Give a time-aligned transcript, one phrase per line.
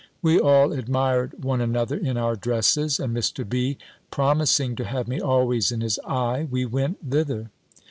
[0.23, 3.47] We all admired one another in our dresses; and Mr.
[3.47, 3.77] B.
[4.09, 7.51] promising to have me always in his eye, we went thither.